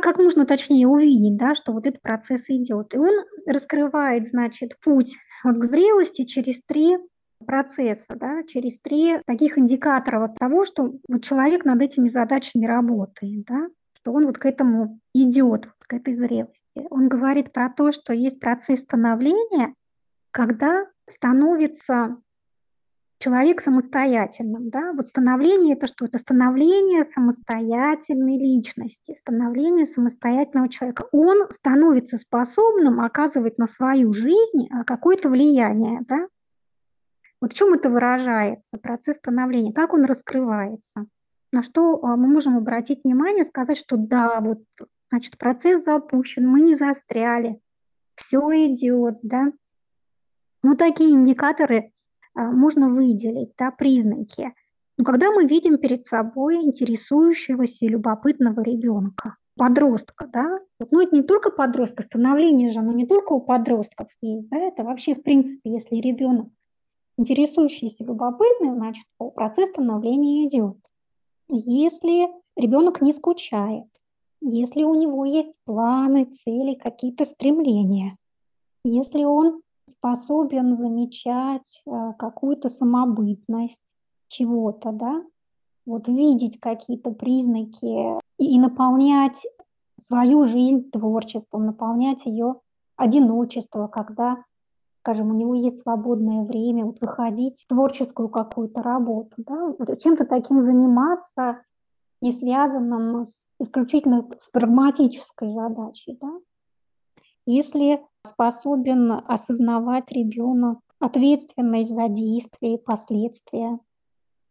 [0.00, 2.94] как можно точнее увидеть, да, что вот этот процесс идет.
[2.94, 6.96] И он раскрывает, значит, путь вот к зрелости через три
[7.44, 13.44] процесса, да, через три таких индикатора вот того, что вот человек над этими задачами работает,
[13.46, 16.86] да, что он вот к этому идет, вот к этой зрелости.
[16.90, 19.74] Он говорит про то, что есть процесс становления,
[20.30, 22.18] когда становится
[23.20, 24.70] человек самостоятельным.
[24.70, 24.92] Да?
[24.94, 26.06] Вот становление– это что?
[26.06, 31.06] Это становление самостоятельной личности, становление самостоятельного человека.
[31.12, 36.00] Он становится способным оказывать на свою жизнь а, какое-то влияние.
[36.08, 36.28] Да?
[37.42, 41.06] Вот в чем это выражается, процесс становления, как он раскрывается?
[41.52, 44.62] На что а, мы можем обратить внимание, сказать, что да, вот,
[45.10, 47.60] значит, процесс запущен, мы не застряли,
[48.14, 49.52] все идет, да.
[50.62, 51.92] Ну, такие индикаторы
[52.34, 54.52] можно выделить, да, признаки.
[54.96, 60.58] Но когда мы видим перед собой интересующегося и любопытного ребенка, подростка, да,
[60.90, 64.84] ну это не только подростка, становление же, оно не только у подростков есть, да, это
[64.84, 66.48] вообще в принципе, если ребенок
[67.18, 70.76] интересующийся, любопытный, значит, процесс становления идет.
[71.48, 73.84] Если ребенок не скучает,
[74.40, 78.16] если у него есть планы, цели, какие-то стремления,
[78.84, 83.80] если он способен замечать э, какую-то самобытность
[84.28, 85.22] чего-то, да,
[85.86, 89.44] вот видеть какие-то признаки и, наполнять
[90.06, 92.56] свою жизнь творчеством, наполнять ее
[92.96, 94.44] одиночество, когда,
[95.00, 100.60] скажем, у него есть свободное время, вот выходить в творческую какую-то работу, да, чем-то таким
[100.60, 101.62] заниматься,
[102.20, 106.32] не связанным с, исключительно с прагматической задачей, да.
[107.46, 113.78] Если способен осознавать ребенок ответственность за действия и последствия,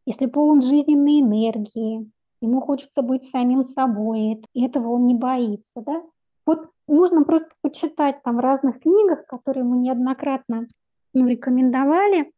[0.05, 2.09] если полон жизненной энергии,
[2.41, 6.01] ему хочется быть самим собой, и этого он не боится, да?
[6.45, 10.67] Вот можно просто почитать там в разных книгах, которые мы неоднократно
[11.13, 12.31] ну, рекомендовали,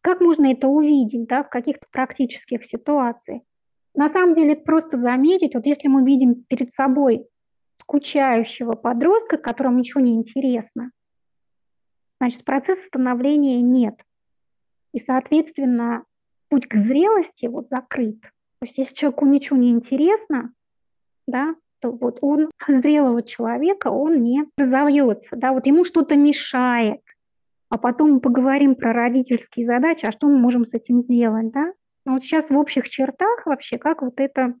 [0.00, 3.42] как можно это увидеть, да, в каких-то практических ситуациях.
[3.94, 7.28] На самом деле это просто заметить, вот если мы видим перед собой
[7.80, 10.90] скучающего подростка, которому ничего не интересно,
[12.20, 14.04] значит, процесса становления нет.
[14.92, 16.04] И, соответственно,
[16.48, 18.20] путь к зрелости вот закрыт.
[18.22, 20.52] То есть если человеку ничего не интересно,
[21.26, 27.02] да, то вот он зрелого человека, он не разовьется, да, вот ему что-то мешает.
[27.70, 31.72] А потом мы поговорим про родительские задачи, а что мы можем с этим сделать, да?
[32.06, 34.54] Но вот сейчас в общих чертах вообще, как вот это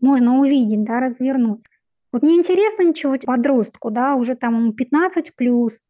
[0.00, 1.64] можно увидеть, да, развернуть.
[2.12, 5.86] Вот не интересно ничего подростку, да, уже там ему 15 плюс,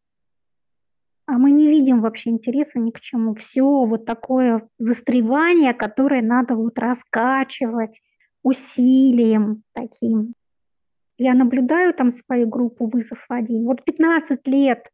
[1.28, 3.35] а мы не видим вообще интереса ни к чему.
[3.35, 8.00] Все вот такое застревание, которое надо вот раскачивать
[8.42, 10.33] усилием таким.
[11.18, 13.64] Я наблюдаю там свою группу вызов один.
[13.64, 14.88] Вот 15 лет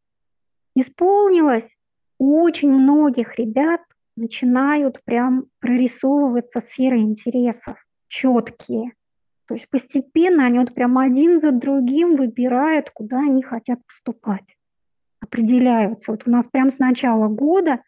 [0.75, 1.77] исполнилось,
[2.17, 3.81] у очень многих ребят
[4.17, 7.77] начинают прям прорисовываться сферы интересов
[8.09, 8.91] четкие.
[9.47, 14.57] То есть постепенно они вот прям один за другим выбирают, куда они хотят поступать,
[15.21, 16.11] определяются.
[16.11, 17.81] Вот у нас прям с начала года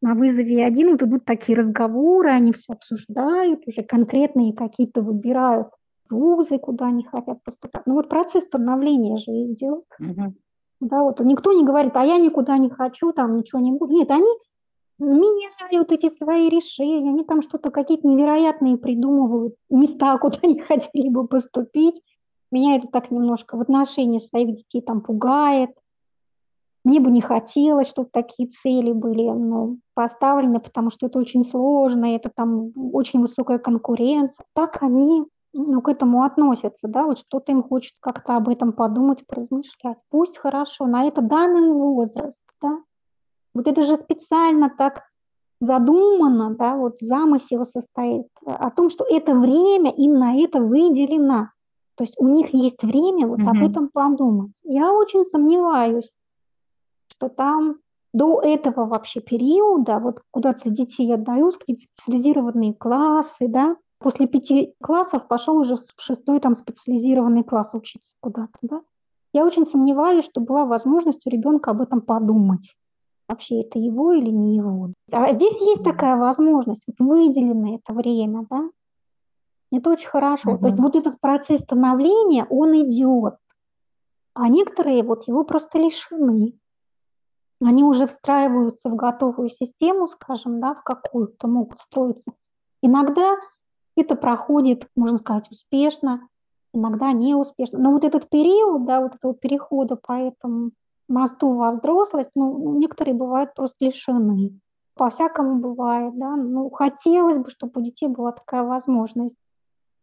[0.00, 5.68] на вызове один вот идут такие разговоры, они все обсуждают, уже конкретные какие-то выбирают
[6.10, 7.82] вузы, куда они хотят поступать.
[7.86, 9.84] Ну вот процесс становления же идет.
[9.98, 10.34] Угу.
[10.80, 13.92] Да, вот никто не говорит, а я никуда не хочу, там ничего не буду.
[13.94, 14.26] Нет, они
[14.98, 21.26] меняют эти свои решения, они там что-то какие-то невероятные придумывают, места, куда они хотели бы
[21.26, 22.02] поступить.
[22.50, 25.70] Меня это так немножко в отношении своих детей там пугает.
[26.84, 32.16] Мне бы не хотелось, чтобы такие цели были ну, поставлены, потому что это очень сложно,
[32.16, 34.44] это там очень высокая конкуренция.
[34.52, 39.26] Так они ну, к этому относятся, да, вот что-то им хочет как-то об этом подумать,
[39.26, 39.98] поразмышлять.
[40.10, 42.80] Пусть хорошо, на это данный возраст, да,
[43.54, 45.02] вот это же специально так
[45.60, 51.50] задумано, да, вот замысел состоит о том, что это время им на это выделено.
[51.94, 53.48] То есть у них есть время вот mm-hmm.
[53.48, 54.52] об этом подумать.
[54.64, 56.10] Я очень сомневаюсь,
[57.08, 57.76] что там
[58.12, 65.28] до этого вообще периода, вот куда-то детей отдают в специализированные классы, да, после пяти классов
[65.28, 68.82] пошел уже в шестой там специализированный класс учиться куда-то, да.
[69.32, 72.74] Я очень сомневаюсь, что была возможность у ребенка об этом подумать
[73.28, 74.90] вообще это его или не его.
[75.10, 78.68] А здесь есть такая возможность, вот выделено это время, да?
[79.70, 80.52] Это очень хорошо.
[80.52, 80.58] Угу.
[80.58, 83.36] То есть вот этот процесс становления, он идет,
[84.34, 86.54] а некоторые вот его просто лишены.
[87.60, 92.24] Они уже встраиваются в готовую систему, скажем, да, в какую-то могут строиться.
[92.82, 93.36] Иногда
[93.96, 96.28] это проходит, можно сказать, успешно,
[96.74, 97.78] иногда неуспешно.
[97.78, 100.72] Но вот этот период, да, вот этого перехода по этому
[101.12, 104.58] мосту во взрослость, ну, некоторые бывают просто лишены.
[104.94, 106.36] По-всякому бывает, да.
[106.36, 109.36] Ну, хотелось бы, чтобы у детей была такая возможность.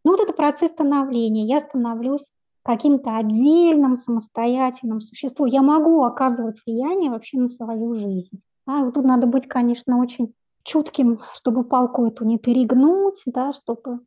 [0.03, 1.45] Ну, вот это процесс становления.
[1.45, 2.25] Я становлюсь
[2.63, 5.47] каким-то отдельным, самостоятельным существом.
[5.47, 8.41] Я могу оказывать влияние вообще на свою жизнь.
[8.65, 10.33] Да, вот тут надо быть, конечно, очень
[10.63, 14.01] чутким, чтобы палку эту не перегнуть, да, чтобы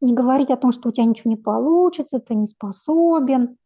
[0.00, 3.56] не говорить о том, что у тебя ничего не получится, ты не способен.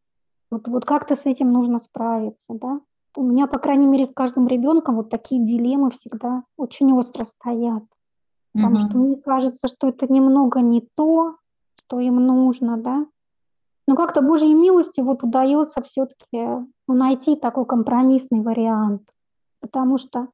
[0.51, 2.81] Вот, вот как-то с этим нужно справиться, да.
[3.17, 7.85] У меня, по крайней мере, с каждым ребенком вот такие дилеммы всегда очень остро стоят.
[8.53, 8.89] Потому mm-hmm.
[8.89, 11.37] что мне кажется, что это немного не то,
[11.79, 13.07] что им нужно, да.
[13.89, 19.03] Но как-то Божьей милостью вот удается все-таки найти такой компромиссный вариант.
[19.61, 20.29] Потому что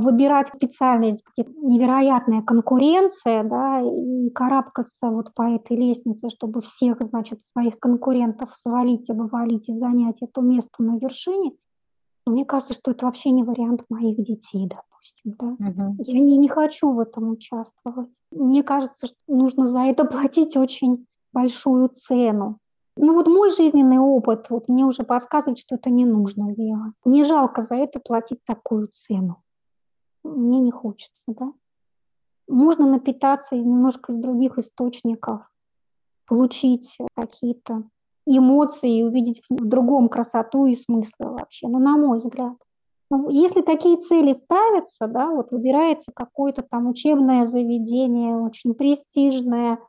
[0.00, 7.40] выбирать специальность, где невероятная конкуренция, да, и карабкаться вот по этой лестнице, чтобы всех, значит,
[7.52, 11.52] своих конкурентов свалить, обвалить и занять это место на вершине,
[12.26, 15.46] мне кажется, что это вообще не вариант моих детей, допустим, да.
[15.46, 15.96] Угу.
[15.98, 18.08] Я не, не хочу в этом участвовать.
[18.30, 22.58] Мне кажется, что нужно за это платить очень большую цену.
[22.96, 26.92] Ну вот мой жизненный опыт вот мне уже подсказывает, что это не нужно делать.
[27.04, 29.42] Не жалко за это платить такую цену
[30.24, 31.52] мне не хочется, да.
[32.48, 35.42] Можно напитаться из немножко из других источников,
[36.26, 37.84] получить какие-то
[38.26, 42.56] эмоции и увидеть в другом красоту и смысл вообще, ну, на мой взгляд.
[43.10, 49.80] Ну, если такие цели ставятся, да, вот выбирается какое-то там учебное заведение, очень престижное,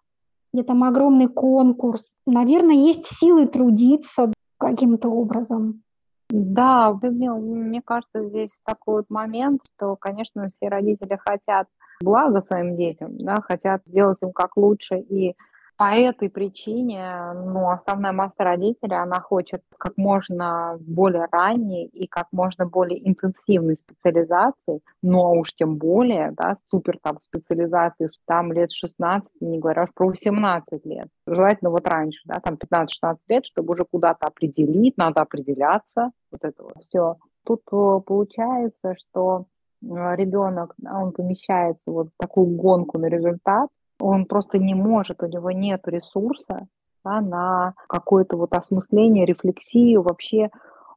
[0.53, 5.83] где там огромный конкурс, наверное, есть силы трудиться каким-то образом.
[6.31, 11.67] Да, мне кажется, здесь такой вот момент, что, конечно, все родители хотят
[12.01, 15.35] блага своим детям, да, хотят сделать им как лучше, и
[15.81, 22.27] по этой причине, ну, основная масса родителей, она хочет как можно более ранней и как
[22.31, 29.41] можно более интенсивной специализации, но уж тем более, да, супер там специализации, там лет 16,
[29.41, 31.07] не говоря уж про 18 лет.
[31.25, 36.61] Желательно вот раньше, да, там 15-16 лет, чтобы уже куда-то определить, надо определяться, вот это
[36.61, 37.15] вот все.
[37.43, 39.45] Тут э, получается, что
[39.81, 43.69] э, ребенок, он помещается вот в такую гонку на результат,
[44.01, 46.67] он просто не может, у него нет ресурса
[47.03, 50.49] да, на какое-то вот осмысление, рефлексию вообще.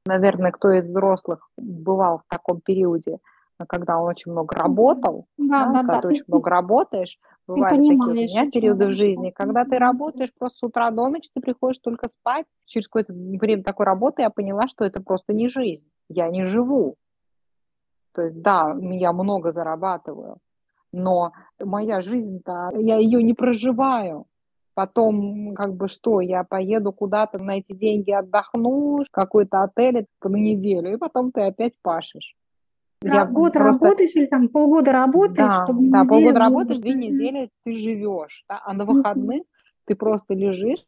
[0.07, 3.19] Наверное, кто из взрослых бывал в таком периоде,
[3.69, 6.01] когда он очень много работал, да, да, да, когда да.
[6.03, 10.59] ты очень много работаешь, бывают такие у меня периоды в жизни, когда ты работаешь просто
[10.59, 12.47] с утра до ночи, ты приходишь только спать.
[12.67, 15.89] Через какое-то время такой работы я поняла, что это просто не жизнь.
[16.09, 16.97] Я не живу.
[18.13, 20.37] То есть, да, я много зарабатываю,
[20.95, 21.33] но
[21.63, 24.27] моя жизнь-то, я ее не проживаю.
[24.75, 30.95] Потом, как бы что, я поеду куда-то на эти деньги отдохну, какой-то отель на неделю,
[30.95, 32.35] и потом ты опять пашешь.
[33.03, 33.85] Я год просто...
[33.85, 38.63] работаешь или там полгода работаешь, да, чтобы Да, полгода работаешь, две недели ты живешь, да,
[38.65, 39.43] а на выходных
[39.85, 40.85] ты просто лежишь,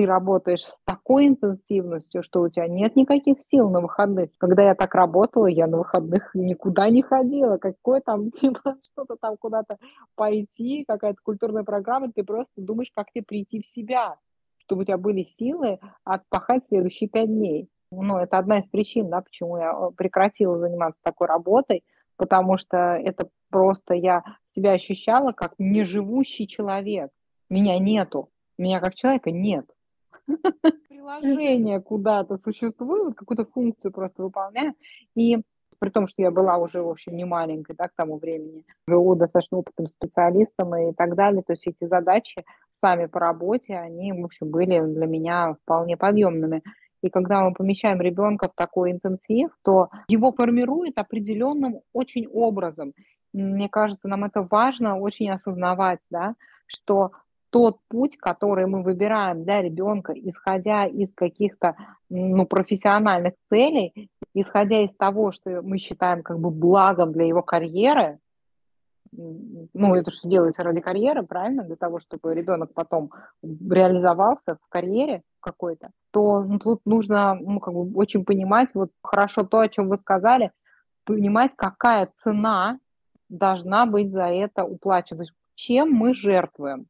[0.00, 4.30] ты работаешь с такой интенсивностью, что у тебя нет никаких сил на выходных.
[4.38, 7.58] Когда я так работала, я на выходных никуда не ходила.
[7.58, 9.76] Какой там, типа, что-то там куда-то
[10.14, 14.16] пойти, какая-то культурная программа, ты просто думаешь, как тебе прийти в себя,
[14.60, 17.68] чтобы у тебя были силы отпахать следующие пять дней.
[17.92, 21.84] Ну, это одна из причин, да, почему я э, прекратила заниматься такой работой,
[22.16, 27.10] потому что это просто я себя ощущала как неживущий человек.
[27.50, 29.66] Меня нету, меня как человека нет.
[30.88, 34.74] Приложение куда-то существует, какую-то функцию просто выполняю.
[35.14, 35.38] И
[35.80, 39.14] при том, что я была уже, в общем, не маленькой, да, к тому времени, живу
[39.14, 44.24] достаточно опытным специалистом и так далее, то есть эти задачи сами по работе, они, в
[44.24, 46.62] общем, были для меня вполне подъемными.
[47.02, 52.92] И когда мы помещаем ребенка в такой интенсив, то его формирует определенным очень образом.
[53.32, 56.34] Мне кажется, нам это важно очень осознавать, да,
[56.66, 57.12] что
[57.50, 61.76] тот путь, который мы выбираем для ребенка, исходя из каких-то
[62.08, 68.18] ну, профессиональных целей, исходя из того, что мы считаем как бы благом для его карьеры,
[69.12, 73.10] ну, это что делается ради карьеры, правильно, для того, чтобы ребенок потом
[73.42, 79.42] реализовался в карьере какой-то, то ну, тут нужно ну, как бы очень понимать, вот хорошо
[79.42, 80.52] то, о чем вы сказали,
[81.04, 82.78] понимать, какая цена
[83.28, 85.24] должна быть за это уплачена,
[85.56, 86.86] чем мы жертвуем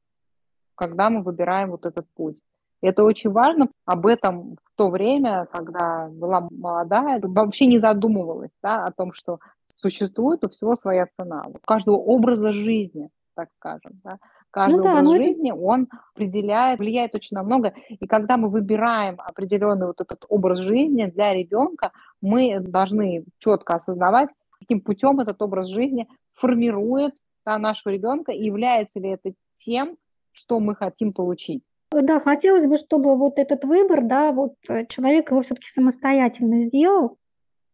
[0.81, 2.39] когда мы выбираем вот этот путь.
[2.81, 3.69] И это очень важно.
[3.85, 9.41] Об этом в то время, когда была молодая, вообще не задумывалась да, о том, что
[9.77, 11.45] существует у всего своя цена.
[11.47, 14.01] У каждого образа жизни, так скажем.
[14.03, 14.17] Да.
[14.51, 15.61] Каждый ну, да, образ жизни, это...
[15.61, 17.75] он определяет, влияет очень на много.
[17.91, 24.31] И когда мы выбираем определенный вот этот образ жизни для ребенка, мы должны четко осознавать,
[24.59, 27.13] каким путем этот образ жизни формирует
[27.45, 29.97] да, нашего ребенка и является ли это тем,
[30.33, 31.63] что мы хотим получить.
[31.93, 37.19] Да, хотелось бы, чтобы вот этот выбор, да, вот э, человек его все-таки самостоятельно сделал,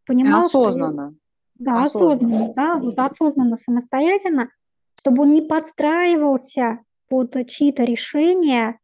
[0.06, 1.10] понимал, осознанно.
[1.10, 1.18] что...
[1.58, 4.48] Да, осознанно, осознанно, да, вот осознанно, самостоятельно,
[5.00, 8.78] чтобы он не подстраивался под чьи-то решения.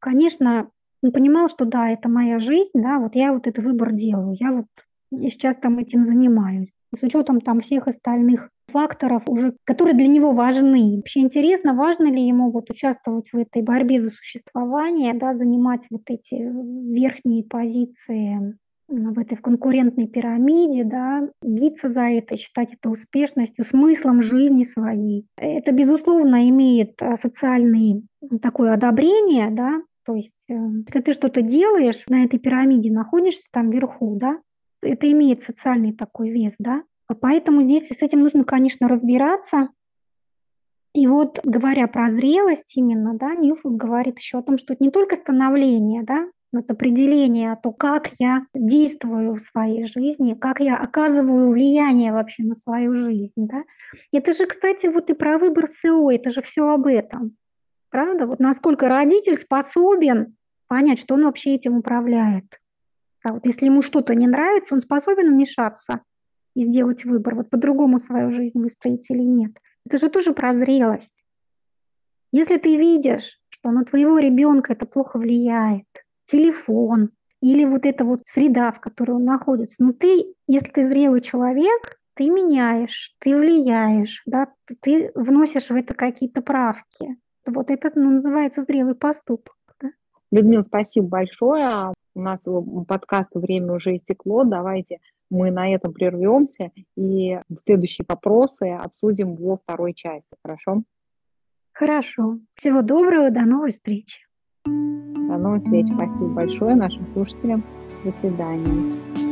[0.00, 0.70] Конечно,
[1.02, 4.52] он понимал, что да, это моя жизнь, да, вот я вот этот выбор делаю, я
[4.52, 4.66] вот
[5.12, 6.70] сейчас там этим занимаюсь.
[6.94, 10.96] С учетом там всех остальных факторов, уже, которые для него важны.
[10.96, 16.02] Вообще интересно, важно ли ему вот участвовать в этой борьбе за существование, да, занимать вот
[16.08, 18.58] эти верхние позиции
[18.88, 25.26] в этой в конкурентной пирамиде, да, биться за это, считать это успешностью, смыслом жизни своей.
[25.36, 28.02] Это, безусловно, имеет э, социальное
[28.42, 30.54] такое одобрение, да, то есть э,
[30.86, 34.40] если ты что-то делаешь на этой пирамиде, находишься там вверху, да,
[34.82, 36.82] это имеет социальный такой вес, да.
[37.14, 39.68] Поэтому здесь с этим нужно, конечно, разбираться.
[40.94, 44.90] И вот говоря про зрелость именно, да, Ньюфилд говорит еще о том, что это не
[44.90, 50.76] только становление, да, вот определение, а то, как я действую в своей жизни, как я
[50.76, 53.32] оказываю влияние вообще на свою жизнь.
[53.36, 53.64] Да?
[54.12, 57.36] Это же, кстати, вот и про выбор СО, это же все об этом.
[57.90, 58.26] Правда?
[58.26, 60.36] Вот насколько родитель способен
[60.68, 62.60] понять, что он вообще этим управляет.
[63.24, 66.02] А вот если ему что-то не нравится, он способен вмешаться
[66.54, 69.52] и сделать выбор, вот по-другому свою жизнь выстроить или нет.
[69.86, 71.14] Это же тоже про зрелость.
[72.32, 75.86] Если ты видишь, что на твоего ребенка это плохо влияет,
[76.26, 79.82] телефон или вот эта вот среда, в которой он находится.
[79.82, 84.48] Но ты, если ты зрелый человек, ты меняешь, ты влияешь, да,
[84.80, 87.16] ты вносишь в это какие-то правки.
[87.46, 89.54] Вот это ну, называется зрелый поступок.
[89.80, 89.90] Да?
[90.30, 91.92] Людмила, спасибо большое.
[92.14, 92.40] У нас
[92.88, 94.44] подкаст «Время уже истекло».
[94.44, 95.00] Давайте
[95.34, 100.34] мы на этом прервемся и следующие вопросы обсудим во второй части.
[100.42, 100.82] Хорошо?
[101.72, 102.38] Хорошо.
[102.54, 104.20] Всего доброго, до новой встречи.
[104.64, 105.86] До новых встреч.
[105.92, 107.64] Спасибо большое нашим слушателям.
[108.04, 109.23] До свидания.